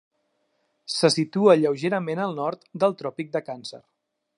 Se 0.93 1.11
situa 1.17 1.57
lleugerament 1.61 2.25
al 2.25 2.37
nord 2.43 2.67
del 2.85 3.01
Tròpic 3.05 3.35
de 3.39 3.49
Càncer. 3.51 3.87